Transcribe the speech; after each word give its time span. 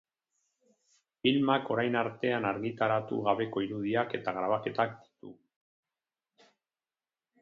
Filmak 1.25 1.67
orain 1.75 1.97
artean 1.99 2.47
argitaratu 2.51 3.19
gabeko 3.27 3.63
irudiak 3.67 4.17
eta 4.21 4.35
grabaketak 4.39 4.97
ditu. 5.05 5.35